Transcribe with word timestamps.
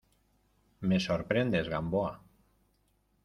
me 0.91 0.99
sorprendes, 1.05 1.69
Gamboa. 1.73 2.11